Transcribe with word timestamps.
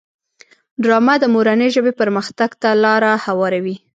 ډرامه 0.83 1.15
د 1.19 1.25
مورنۍ 1.33 1.69
ژبې 1.75 1.93
پرمختګ 2.01 2.49
ته 2.61 2.69
لاره 2.83 3.11
هواروي 3.25 3.75